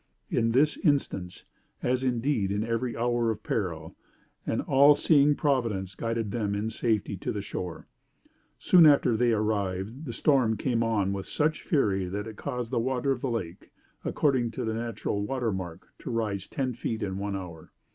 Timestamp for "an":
4.47-4.61